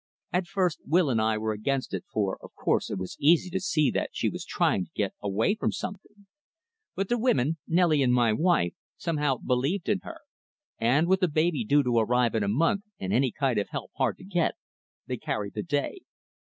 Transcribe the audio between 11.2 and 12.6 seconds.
baby due to arrive in a